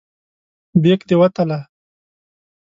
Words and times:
بیک 0.81 1.01
دې 1.07 1.15
وتله. 1.19 1.59